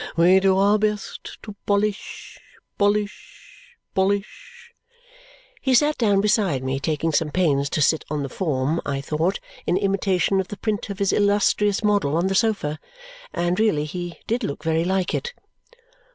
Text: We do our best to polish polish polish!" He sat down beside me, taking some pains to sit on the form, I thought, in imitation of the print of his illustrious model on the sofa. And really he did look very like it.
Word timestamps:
We 0.17 0.39
do 0.39 0.57
our 0.57 0.79
best 0.79 1.37
to 1.43 1.55
polish 1.67 2.39
polish 2.79 3.75
polish!" 3.93 4.73
He 5.61 5.75
sat 5.75 5.95
down 5.99 6.21
beside 6.21 6.63
me, 6.63 6.79
taking 6.79 7.11
some 7.11 7.29
pains 7.29 7.69
to 7.69 7.83
sit 7.83 8.03
on 8.09 8.23
the 8.23 8.27
form, 8.27 8.81
I 8.83 8.99
thought, 8.99 9.39
in 9.67 9.77
imitation 9.77 10.39
of 10.39 10.47
the 10.47 10.57
print 10.57 10.89
of 10.89 10.97
his 10.97 11.13
illustrious 11.13 11.83
model 11.83 12.17
on 12.17 12.25
the 12.25 12.33
sofa. 12.33 12.79
And 13.31 13.59
really 13.59 13.85
he 13.85 14.17
did 14.25 14.43
look 14.43 14.63
very 14.63 14.85
like 14.85 15.13
it. 15.13 15.35